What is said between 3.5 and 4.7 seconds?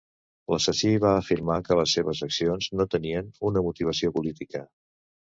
"una motivació política".